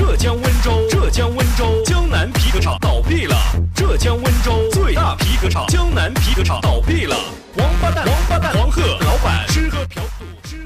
[0.00, 3.36] 浙江温州，浙江温州江南皮革厂倒闭了。
[3.74, 7.14] 浙江温州最大皮革厂江南皮革厂倒闭了。
[7.58, 10.59] 王八蛋，王八蛋，黄鹤老板吃喝嫖赌，吃。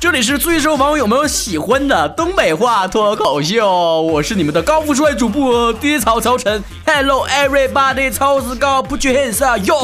[0.00, 6.62] 这里是最受网友们喜欢的东北话脱口秀，我是你们的高富帅主播低草曹晨。
[6.86, 9.74] Hello everybody，超子高不缺 hands up 哟。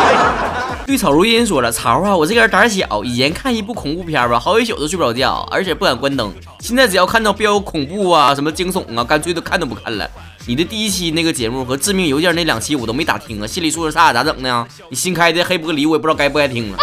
[0.88, 6.32] 绿草如茵说了，曹啊，我这个人胆小，以前看一部恐怖片吧，好几宿都睡不着觉，而且不敢关灯。
[6.60, 10.08] 现在只要看到标恐怖啊、什么惊悚啊，干脆都看都不看了。
[10.46, 14.66] 你的第一期那个节目和致命邮件那两期我都没咋听啊，心里说啥咋整呢？
[14.88, 16.78] 你新开的黑玻璃我也不知道该不该听了。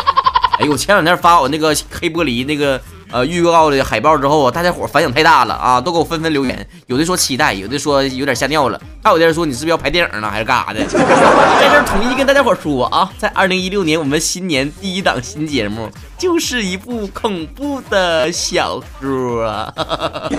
[0.62, 2.80] 哎呦，前两天发我那个黑玻璃那个
[3.12, 10.86] 呃预告的海报之后啊，大家伙反响太大了啊，都给我纷纷留言，有的说期待，有的说有点吓尿了，还有的人说你是不是要拍电影呢，还是干啥的？
[10.86, 19.74] 在这统一跟大家伙说啊，在二零一六年我们新年第一档新节目就是一部恐怖的小说，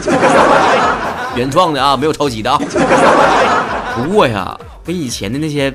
[1.34, 2.60] 原创的啊，没有抄袭的啊。
[3.98, 5.74] 不过呀，跟以前的那些。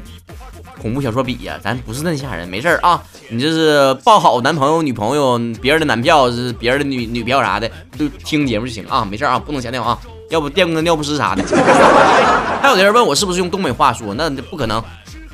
[0.81, 3.02] 恐怖小说比呀，咱不是那吓人，没事儿啊。
[3.30, 9.97] 你就是抱好男朋友、女朋友、别人的男票是别人的女女票啥的，就听节目就行啊，没事儿啊，不能瞎尿啊，
[10.30, 11.44] 要不垫个尿不湿啥的。
[12.61, 14.84] 还有的人问我是不是用东北话说，那不可能，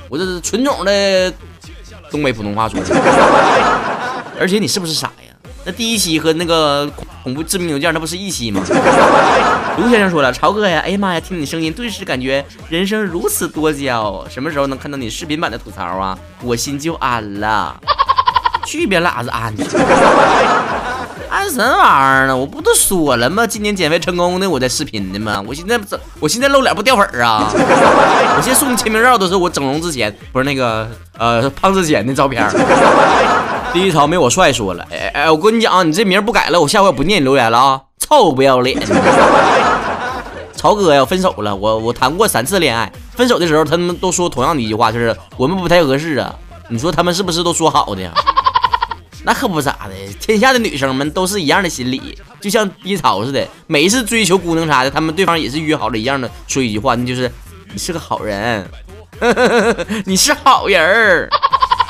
[0.10, 1.34] 我这是纯种的
[2.10, 2.96] 东北普通话说的。
[4.40, 5.33] 而且你是不是傻呀？
[5.66, 6.90] 那第一期和那个
[7.24, 8.62] 恐怖致命邮件那不是一期吗？
[9.78, 14.24] 卢先生说了，曹哥呀，哎呀妈呀，听你声音顿时感觉人生如此多娇。
[14.30, 16.18] 什么时候能看到你视频版的吐槽啊？
[16.42, 17.76] 我心就安了。
[18.66, 19.64] 去别拉子安去！
[21.30, 22.36] 安什么玩意儿呢？
[22.36, 23.46] 我不都说了吗？
[23.46, 25.44] 今年减肥成功的，我在视频的吗？
[25.46, 25.86] 我现在不，
[26.20, 27.50] 我现在露脸不掉粉儿啊？
[27.54, 32.42] 我现在送签名照都是我整容之前，不是那个呃胖之前的照片。
[33.74, 37.82] 第一条没我帅说了，哎哎，我跟你讲啊，你这名不改了，我下回不念你留言了啊！
[38.00, 38.80] 臭不要脸！
[40.56, 46.34] 曹哥呀，分手了，我我谈过三次恋爱，分手的时候他们都说同样的一句话，就是我们不太合适啊。
[46.70, 48.12] 你说他们是不是都说好的呀？
[49.26, 57.32] 那可不咋的，天下的女生们都是一样的心理，就像低潮似的，每一次追求姑娘啥的，他们对方也是约好了一样的说一句话，那就是
[57.72, 58.70] 你是个好人，
[60.06, 61.30] 你是好人儿。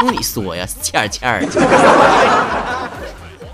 [0.04, 1.62] 用你说呀，欠儿欠的。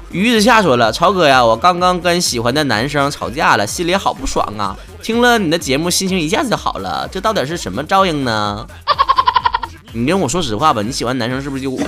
[0.10, 4.76] 于子夏说了，超哥呀，我刚刚跟喜欢的男生吵架了，心里好不爽啊。
[5.04, 7.08] 听了你的节目，心情一下子就好了。
[7.12, 8.66] 这到底是什么照应呢？
[9.94, 11.88] 你跟我说实话吧，你喜欢男生是不是就我呀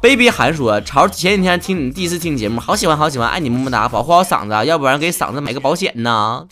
[0.00, 6.46] ？baby 韩说，超前几天听你第一次听节目，好喜欢好喜欢，爱你么么哒，保护好嗓子，要不然给嗓子买个保险呢？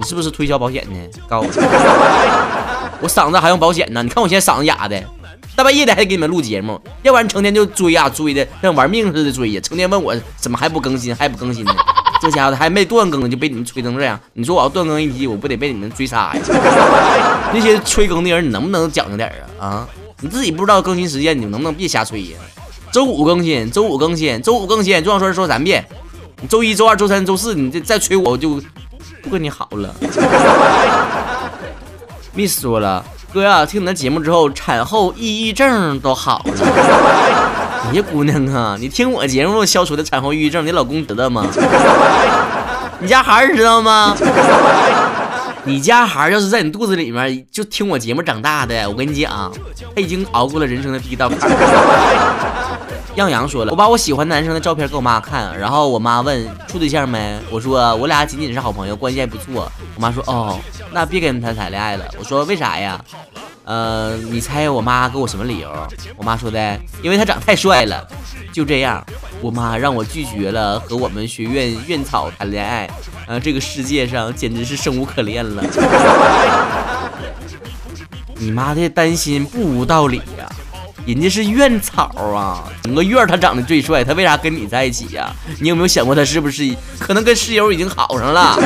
[0.00, 0.96] 你是不是推销保险呢？
[1.28, 2.57] 告诉我。
[3.00, 4.02] 我嗓子还用保险呢？
[4.02, 5.02] 你看我现在嗓子哑的，
[5.54, 11.72] 大半夜的还给你们录节目，要不然成天就追呀追的，像玩命似的追呀，成天问我怎么还不更新，还不更新呢？
[12.20, 16.40] 这家伙还没断更就被你们催成这样，你说我要断更一批，我不得被你们追杀呀？
[17.54, 19.64] 那些催更的人，你能不能讲究点啊？
[19.64, 19.88] 啊，
[20.20, 22.36] 你自己不知道更新时间，你能不能别瞎催呀？
[22.90, 25.86] 周五更新，周五更新，周五更新，重要说说三遍。
[26.40, 28.60] 你周一周二周三周四，你这再催我，我就
[29.22, 29.94] 不跟你好了。
[32.38, 33.04] Miss 说了，
[33.34, 36.54] 哥呀，听你的节目之后，产后抑郁症都好了。
[37.90, 41.44] 哎呀，姑娘啊，你听我节目消除的产后抑郁症，你老公知道吗？
[43.00, 44.16] 你家孩儿知道吗？
[45.64, 49.50] 你家孩儿要是在你肚子里面就听我节目长大的，我跟你讲，
[49.96, 51.38] 他已经熬过了人生的第一道坎。
[53.18, 57.36] 杨洋说了，我把我喜欢男生的照片给我妈看，然后我妈问处对象没？
[57.50, 59.68] 我说我俩仅仅是好朋友，关系还不错。
[59.96, 60.56] 我妈说哦，
[60.92, 62.04] 那别跟他谈恋爱了。
[62.16, 63.04] 我说为啥呀？
[63.64, 65.68] 呃，你猜我妈给我什么理由？
[66.16, 68.06] 我妈说的，因为他长太帅了。
[68.52, 69.04] 就这样，
[69.40, 72.88] 我妈让我拒绝了和我们学院院草谈恋爱。
[73.26, 75.64] 呃，这个世界上简直是生无可恋了。
[78.40, 80.48] 你妈的担心不无道理呀。
[81.08, 82.04] 人家是院草
[82.34, 85.32] 啊，整个院他长得最帅，他为啥跟你在一起呀？
[85.58, 88.58] 你有没有想过他是不是可能跟室友已经好上了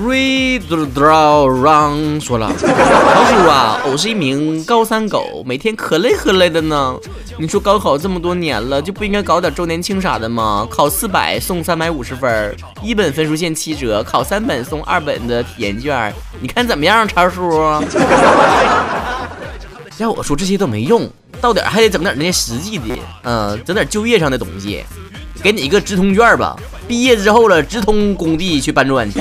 [0.00, 0.62] ？Read
[0.94, 6.94] draw run 说了，老叔啊，我是一名高三狗，每天可累可累的呢。
[7.38, 10.64] 你说高考这么多年了，就不应该搞点周年庆啥的吗？
[10.70, 17.50] 考四百送三百五十分，一本分数线七折，考三本送二本的体验券，你看怎么样，超叔？
[19.98, 21.08] 要我说这些都没用，
[21.40, 24.84] 到点还得整点那些实际的，嗯，整点就业上的东西，
[25.40, 26.56] 给你一个直通券吧。
[26.88, 29.20] 毕业之后了，直通工地去搬砖去，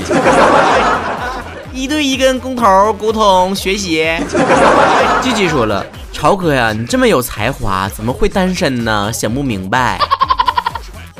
[1.71, 4.05] 一对一跟工头沟通学习。
[5.21, 9.11] 句句说了，超哥呀，你这么有才华，怎么会单身呢？
[9.13, 9.99] 想不明白。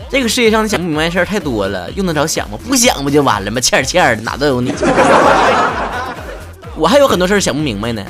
[0.10, 2.58] 这个世界上想不明白的事儿太多了，用得着想吗？
[2.68, 3.62] 不想不就完了吗？
[3.62, 4.74] 欠欠的哪都有你。
[6.76, 8.04] 我还有很多事儿想不明白呢，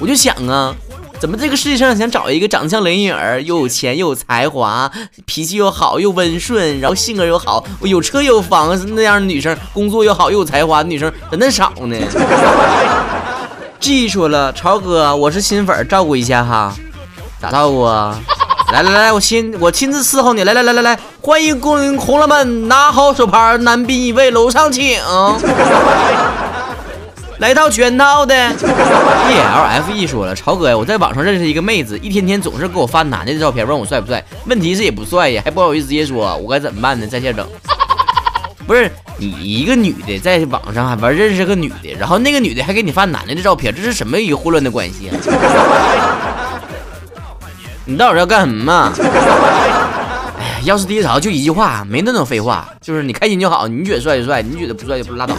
[0.00, 0.74] 我就想啊，
[1.20, 4.90] 怎么这个世界上想找一个长得像雷影儿，又有钱又有才华，
[5.26, 11.96] 脾气又好又温顺，然后性格又好，有车有房那样的女生，工作又好又有才华的女生真的少呢。
[13.78, 16.74] G 说了，超哥，我是新粉，照顾一下哈，
[17.38, 18.18] 咋照顾啊？
[18.72, 24.98] 来来来，我亲我亲自伺候你，来来来来来，欢迎光临红了们，拿好手牌，男宾一位，楼上请。
[27.40, 28.34] 来套全套的。
[28.34, 34.22] E L F E 说了，超哥呀，我在网上认识一个妹子，一天天总是给我发男的的照片，问我帅不帅。
[34.44, 37.06] 问题是也不帅呀，还不好意思直接说，我该怎么办呢？
[37.06, 37.46] 在线整。
[38.66, 45.16] 不是你一个女的在网上还玩认识个女的，然后那个女的还给你发男的的照片，这是什么一个混乱的关系啊？
[47.86, 48.92] 你到底要干什么？
[50.60, 53.66] 哎，要是第一条就一句话，没那种废话，就是你开心就好。
[53.66, 55.34] 你觉得帅就帅，你觉得不帅就不拉倒。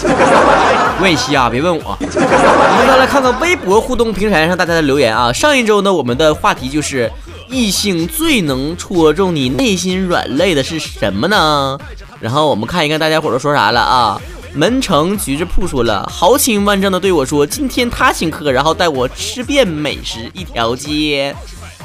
[0.99, 1.95] 我也瞎，别问我。
[1.99, 5.31] 我们再来看看微博互动平台上大家的留言啊。
[5.31, 7.11] 上一周呢，我们的话题就是
[7.49, 11.77] 异性最能戳中你内心软肋的是什么呢？
[12.19, 14.19] 然后我们看一看大家伙都说啥了啊？
[14.55, 21.35] 门城橘子铺说了，豪情万丈的对我说，今天他请客，然后带我吃遍美食一条街。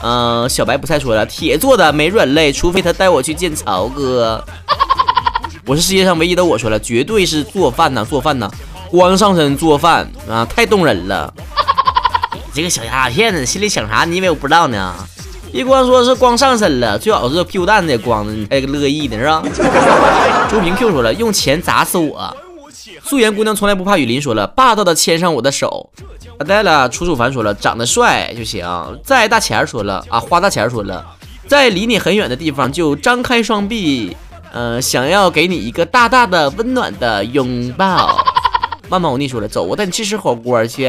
[0.02, 4.44] 嗯，小白不再说了，铁做的没软肋，除非他带我去见曹哥。
[5.66, 8.50] 我是世界上唯一的，我说了，绝对是做饭呢，做饭呢，
[8.90, 11.32] 光上身做饭啊，太动人了。
[12.32, 14.04] 你这个小丫片子，心里想啥？
[14.04, 14.94] 你以为我不知道呢？
[15.52, 19.42] 别光说是光上身了，最好是屁股蛋子也光着，你才乐意呢，是吧？
[20.50, 22.36] 周平 Q 说了，用钱砸死我。
[23.02, 25.90] 素颜姑娘从来不怕雨淋说了，霸道的牵上我的手。
[26.38, 28.66] 阿呆了，楚楚凡说了，长得帅就行。
[29.02, 31.04] 在大钱说了啊，花大钱说了，
[31.46, 34.14] 在离你很远的地方就张开双臂，
[34.52, 38.18] 呃，想要给你一个大大的温暖的拥抱。
[38.88, 40.86] 慢慢我腻说了，走，我带你去吃火锅去。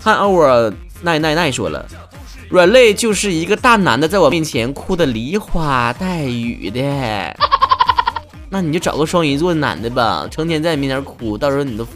[0.00, 0.42] 汉欧，
[1.02, 1.86] 奈奈奈说了。
[2.50, 6.80] 软肋就是一个大男的在我面前哭的梨花带雨的，
[8.50, 11.86] 那你就找个双鱼座的男的吧，成天在你面前哭，到时候你都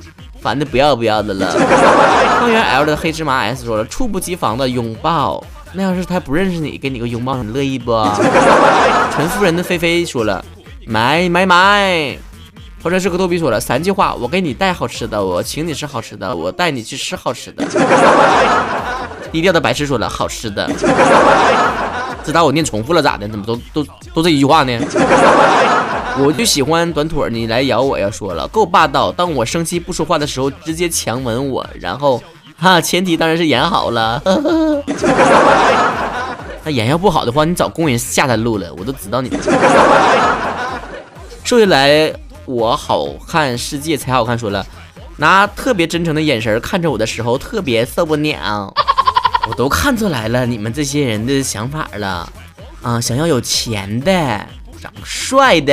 [0.45, 1.51] 烦的不要不要的了。
[2.39, 5.43] 方圆 L 的黑芝麻 S 说了，猝不及防的拥抱，
[5.73, 7.93] 那要是他不认识你，给你个拥抱，你乐意不？
[9.17, 10.45] 陈夫人的菲菲说了，
[10.87, 12.19] 买买买。
[12.83, 17.65] 或者是个逗比说了三句话，我给你带好吃的，我请你吃好吃的，我带你去吃好吃的。
[19.33, 20.71] 低调的白痴说了好吃的，
[22.23, 23.27] 这道我念重复了咋的？
[23.27, 23.83] 怎么都都
[24.13, 24.79] 都这一句话呢？
[26.17, 28.09] 我就喜欢短腿，你来咬我呀！
[28.11, 32.23] 说了够霸道，当我生气不说话的时候，直接强吻我，然后
[32.57, 34.23] 哈，前提当然是演好了。
[36.65, 39.29] 那演要不好的话，你找工人下单路了，我都知道你。
[41.43, 42.13] 瘦下来
[42.47, 44.39] 我好看，世界才好看。
[44.39, 44.65] 说了，
[45.17, 48.73] 拿特别真诚的眼神看着我的时候，特别受不了。
[49.49, 52.33] 我都看出来了，你们这些人的想法了，
[52.83, 54.47] 啊，想要有钱的，
[54.85, 55.73] 长帅的，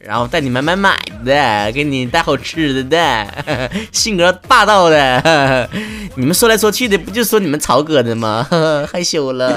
[0.00, 3.26] 然后带你买买买的，给你带好吃的的，
[3.90, 5.66] 性格霸道的，
[6.14, 8.46] 你们说来说去的，不就说你们曹哥的吗？
[8.92, 9.56] 害羞了，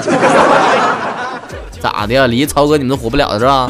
[1.78, 2.26] 咋的呀？
[2.26, 3.68] 离曹哥你们都活不了是吧？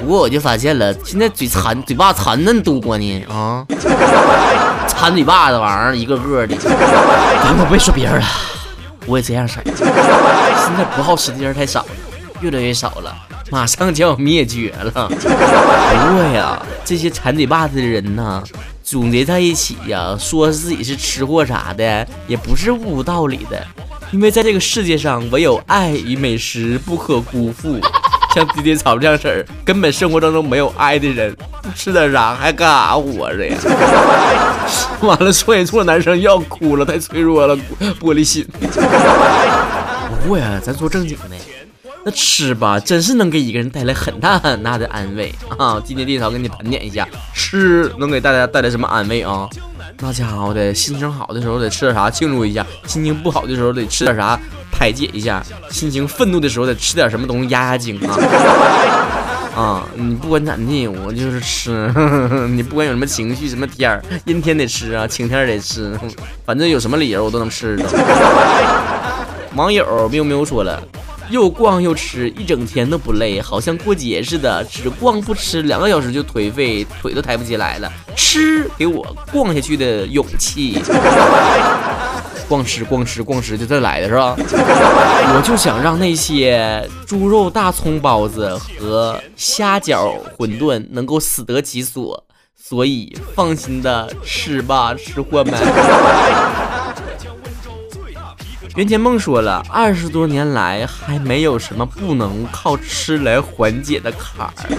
[0.00, 3.64] 不过我就发现了，现在嘴馋，嘴巴馋嫩多呢啊！
[4.88, 8.26] 馋嘴巴子玩意儿一个个的，咱们别说别人了，
[9.06, 9.62] 我也这样式儿。
[9.64, 11.88] 现在不好吃的人太少了，
[12.40, 13.14] 越来越少了，
[13.52, 15.08] 马上就要灭绝了。
[15.10, 18.42] 不过呀，这些馋嘴巴子的人呢，
[18.82, 23.66] 总结在一起呀，说自己是吃货啥的，也不是无道理的。
[24.12, 27.78] 因为在这个世界上，唯有爱与美食不可辜负。
[28.32, 31.36] 像爹爹草这样式儿，根本生活当中没有爱的人，
[31.74, 33.56] 吃点啥还干啥活着呀？
[35.00, 37.56] 完了，说一错，男生要哭了，太脆弱了，
[38.00, 38.46] 玻璃心。
[40.22, 41.34] 不过呀，咱说正经的，
[42.04, 45.80] 那吃吧，真是能给一个人带来很大很大的安慰啊！
[45.84, 49.48] 今天爹草给你盘点一下，吃能给大家带来什么安慰啊？
[49.98, 54.38] 那家伙的，心情好的时候得吃点啥庆祝一下，心情不好的时候得吃点啥。
[54.72, 58.16] 排解一下心情，愤怒的时候得吃点什么东西压压惊啊！
[59.54, 61.92] 啊，你不管咋地，我就是吃。
[62.48, 65.98] 你不管有什么情绪，什么天儿，阴天得吃啊，晴天得吃，
[66.46, 67.84] 反正有什么理由我都能吃的。
[69.54, 70.82] 网友喵喵说了，
[71.30, 77.90] 又逛又吃，一整天都不累，好像过节似的，只逛不吃，两个小时就颓废，腿都抬不起来了。
[78.16, 80.82] 吃给我逛下去的勇气。
[82.48, 84.34] 逛吃逛吃逛吃就这来的是吧？
[84.36, 92.24] 我就想让那些猪肉大葱包子和虾饺馄饨能够死得其所，
[92.60, 95.54] 所以放心的吃吧，吃货们。
[98.76, 104.52] 袁天梦说了，二十多年来还没有什么不能靠吃来缓解的坎儿。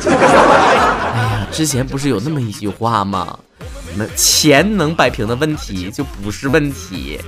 [1.14, 3.38] 哎呀，之前不是有那么一句话吗？
[3.98, 7.20] 那钱能摆平的问题就不是问题，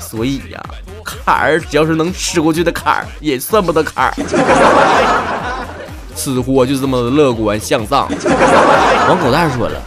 [0.00, 0.60] 所以呀，
[1.04, 4.14] 坎儿只要是能吃过去的坎儿，也算不得坎儿。
[6.16, 8.08] 吃货就这么乐观向上。
[9.08, 9.80] 王狗蛋说了，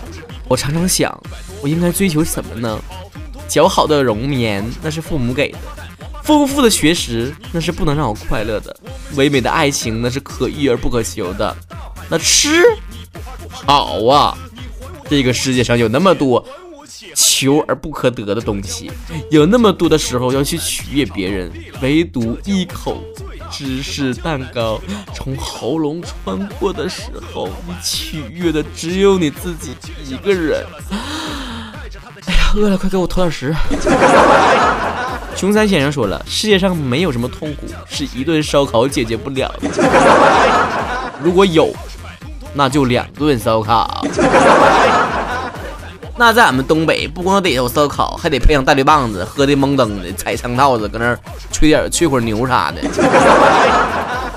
[0.48, 1.14] 我常常想，
[1.62, 2.80] 我应该追求什么呢？
[3.50, 5.58] 较好的容颜，那是父母给的。
[6.24, 8.76] 丰富的学识那是不能让我快乐的，
[9.16, 11.56] 唯美的爱情那是可遇而不可求的。
[12.10, 12.64] 那吃
[13.50, 14.38] 好啊，
[15.10, 16.46] 这个世界上有那么多
[17.16, 18.92] 求而不可得的东西，
[19.30, 21.52] 有那么多的时候要去取悦别人，
[21.82, 23.02] 唯独一口
[23.50, 24.80] 芝士蛋糕
[25.14, 29.72] 从喉咙穿过的时候，你取悦的只有你自己
[30.06, 30.66] 一个人。
[32.26, 33.54] 哎呀，饿了，快给我投点食。
[35.36, 39.70] 熊三先生说了，世界上没有什么痛苦是一顿烧烤解决不了的。
[41.24, 41.74] 如果有，
[42.54, 44.06] 那就两顿烧烤。
[46.18, 51.18] 那在俺们东北，不光得有烧烤，还得配上大绿棒子，喝的懵登的，踩长套子，搁那儿
[51.52, 52.82] 吹点吹会牛啥的。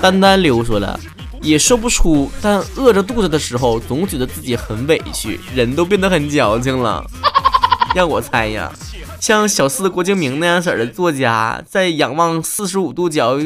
[0.01, 0.99] 丹丹溜说了，
[1.41, 7.03] 也说不出，但饿着肚子的时候，总觉得自己很委屈，人都变得很矫情了。
[7.93, 8.71] 让我猜呀。
[9.19, 13.39] 像小四郭敬明那样式的作家，在仰望四十五度角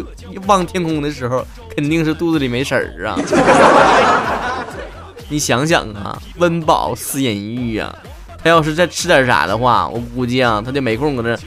[0.45, 1.45] 望天空的时候，
[1.75, 3.17] 肯定是肚子里没食儿啊！
[5.29, 7.95] 你想想啊，温饱思淫欲啊，
[8.43, 11.38] 他要是再吃点啥的话，我估计啊，他就没空搁那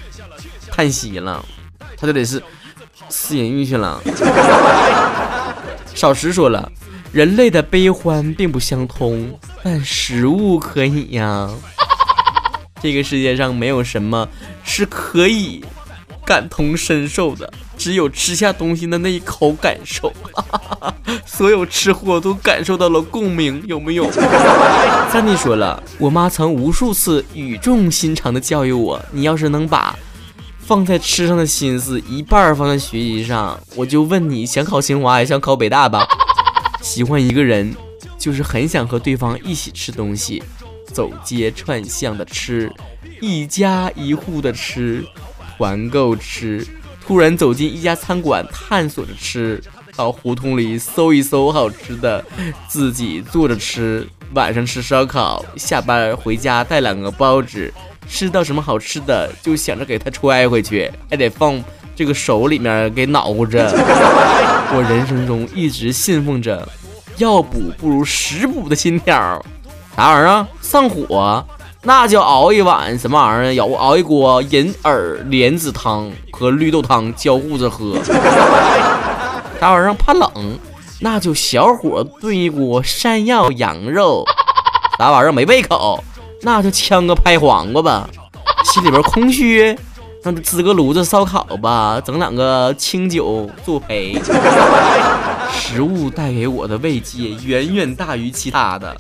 [0.71, 1.45] 叹息了，
[1.97, 2.43] 他就得是
[3.09, 4.01] 思淫欲去了。
[5.95, 6.71] 少时说了，
[7.13, 11.51] 人类的悲欢并不相通，但食物可以呀。
[12.83, 14.29] 这个世界上没有什么
[14.65, 15.65] 是可以
[16.27, 20.13] 感同身受的，只有吃下东西的那一口感受。
[21.25, 24.11] 所有吃货都感受到了共鸣，有没有？
[24.11, 29.97] 三弟说了，我妈曾无数次语重心长的教育我：你要是能把
[30.59, 36.05] 放在吃上的心思一半放在学习上，我就问你想考清华还想考北大吧。
[36.81, 37.75] 喜欢一个人，
[38.19, 40.43] 就是很想和对方一起吃东西。
[40.93, 42.71] 走街串巷的吃，
[43.21, 45.05] 一家一户的吃，
[45.57, 46.67] 团购吃，
[47.05, 49.63] 突然走进一家餐馆探索着吃，
[49.97, 52.25] 到胡同里搜一搜好吃的，
[52.69, 57.73] 自己做着吃，晚上吃烧烤，下班回家带两个包子，
[58.09, 61.63] 吃到什么好吃的就想着给他揣回去，还得放
[61.97, 63.71] 这个手里面给挠着。
[64.75, 66.67] 我人生中一直信奉着
[67.19, 69.45] 要补不如食补的心条。
[69.97, 70.47] 啥玩意儿？
[70.61, 71.45] 上火，
[71.83, 73.63] 那就熬一碗什么玩意儿？
[73.63, 78.03] 熬熬一锅银耳莲子汤和绿豆汤交互着喝。
[79.61, 79.95] 啥玩意儿？
[79.95, 80.59] 怕冷，
[81.01, 84.25] 那就小火炖一锅山药羊肉。
[84.99, 85.33] 啥玩意儿？
[85.33, 86.03] 没胃口，
[86.41, 88.09] 那就呛个拍黄瓜吧。
[88.65, 89.77] 心里边空虚，
[90.25, 94.19] 那就支个炉子烧烤吧，整两个清酒作陪。
[95.53, 98.97] 食物带给我的慰藉远远大于其他的。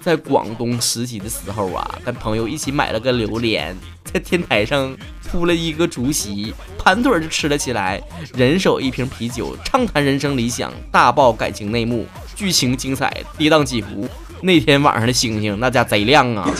[0.00, 4.96] 在广东实习的时候啊， 跟朋友一起买了个榴莲，在天台上
[5.30, 8.00] 铺了一个竹席，盘腿就吃了起来。
[8.34, 14.08] 人手一瓶啤酒，畅谈人生理想，大爆感情内幕，剧情精彩，跌宕起伏。
[14.42, 16.48] 那天晚上的星星那家贼亮啊！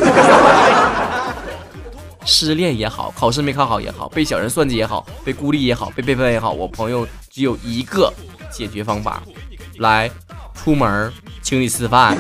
[2.27, 8.13] 失恋也好，考试没考好也好，被小人算计也好，被孤立也好，被背叛也好，我朋友只有一个
[8.53, 9.23] 解决方法，
[9.79, 10.11] 来，
[10.55, 12.19] 出门请你吃饭。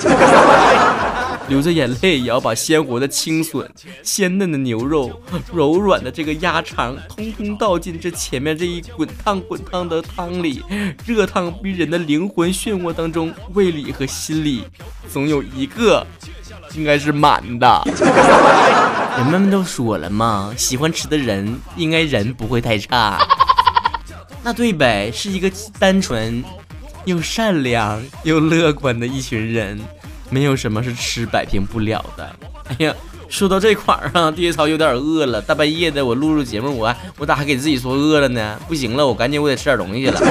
[1.50, 3.68] 流着眼泪也要把鲜活的青笋、
[4.04, 5.20] 鲜嫩的牛肉、
[5.52, 10.62] 柔软的这个鸭肠，通通倒进这前面这一滚烫滚烫的汤里，
[11.04, 14.62] 热烫逼人的灵魂漩涡当中，胃里和心里
[15.12, 16.06] 总有一个
[16.76, 17.82] 应该是满的。
[19.18, 23.18] 人们都说了嘛，喜欢吃的人应该人不会太差。
[24.44, 26.44] 那对呗，是一个单纯
[27.06, 29.80] 又善良又乐观的一群人。
[30.30, 32.30] 没有什么是吃摆平不了的。
[32.68, 32.94] 哎呀，
[33.28, 35.42] 说到这块儿啊， 爹操有点饿了。
[35.42, 38.58] 大半夜的，我录录节目，我我咋还给自己说饿了呢？
[38.68, 40.20] 不行了，我赶紧我得吃点东西去了。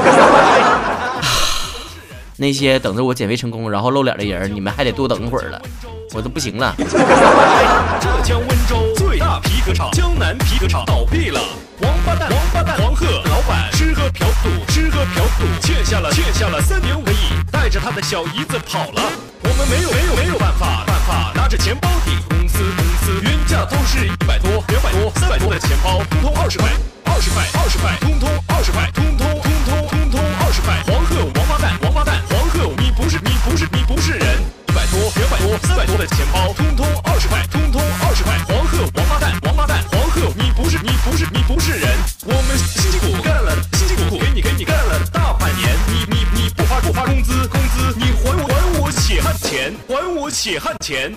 [2.37, 5.61] 那些等着我减肥成功然后露脸的人，你们还得多等会儿了，
[6.13, 6.73] 我都不行了。
[7.99, 9.19] 浙江温州最。
[9.19, 11.41] 大皮革厂江南皮革厂倒闭了，
[11.81, 17.17] 王八蛋王八蛋黄鹤老板吃喝嫖赌吃喝嫖赌欠下了欠下了三点五个亿，
[17.51, 19.01] 带着他的小姨子跑了。
[19.69, 26.69] 没有没有没有办法办法，拿着钱包抵公司公司原价都是一百多两百多三百多的钱包，通通二十块
[27.05, 27.58] 二十块。
[50.39, 51.13] 血汗钱。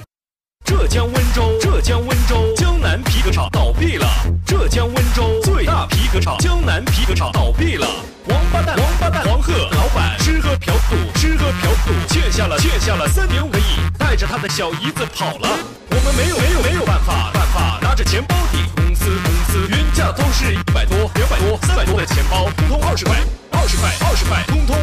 [0.65, 4.05] 浙江温州，浙江温州江南皮革厂倒闭了。
[4.45, 7.87] 浙江温州最大皮革厂江南皮革厂倒闭了。
[8.27, 13.63] 王八蛋，王八蛋，黄鹤老板吃喝嫖赌，吃喝嫖赌欠下了欠下了三点五个亿，
[13.97, 15.49] 带着他的小姨子跑了。
[15.91, 23.15] 我们没有没有没有办法办法，拿着钱包抵公司公司原价都是一百多两百多三百多的钱包，通通二十块
[23.53, 24.77] 二十块二十块，通，通